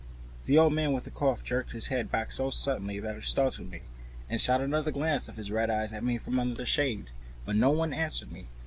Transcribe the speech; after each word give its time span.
The 0.45 0.57
old 0.57 0.73
man 0.73 0.93
with 0.93 1.03
the 1.03 1.11
cough 1.11 1.43
jerked 1.43 1.73
his 1.73 1.89
head 1.89 2.09
back 2.09 2.31
so 2.31 2.49
suddenly 2.49 2.99
that 2.99 3.15
it 3.15 3.23
startled 3.23 3.69
me, 3.69 3.81
and 4.27 4.41
shot 4.41 4.59
another 4.59 4.89
glance 4.89 5.27
of 5.29 5.37
his 5.37 5.51
red 5.51 5.69
eyes 5.69 5.93
at 5.93 6.03
me 6.03 6.17
from 6.17 6.39
out 6.39 6.47
of 6.47 6.55
the 6.55 6.55
darkness 6.55 6.57
under 6.57 6.61
the 6.63 6.65
shade, 7.05 7.09
but 7.45 7.55
no 7.55 7.69
one 7.69 7.93
answered 7.93 8.31
me. 8.31 8.47